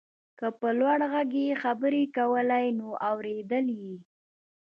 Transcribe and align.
که 0.39 0.47
په 0.59 0.69
لوړ 0.79 0.99
غږ 1.11 1.31
يې 1.45 1.59
خبرې 1.63 2.03
کولای 2.17 2.65
نو 2.79 2.87
اورېده 3.09 3.59
يې. 3.79 3.93